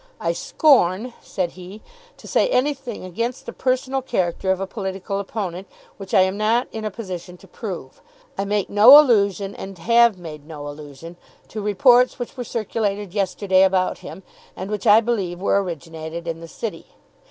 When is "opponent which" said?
5.19-6.15